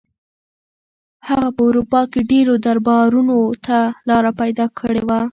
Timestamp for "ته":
3.65-3.77